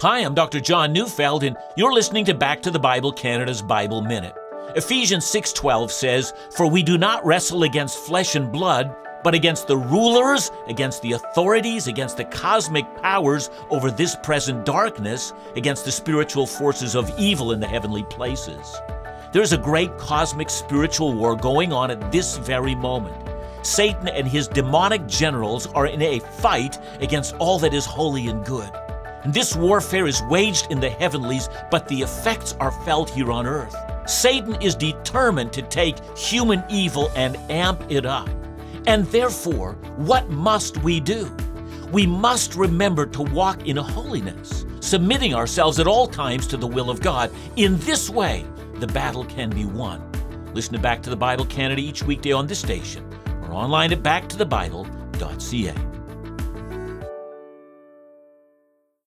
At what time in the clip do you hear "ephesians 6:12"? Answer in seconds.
4.74-5.92